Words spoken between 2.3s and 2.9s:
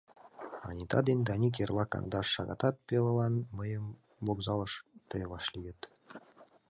шагатат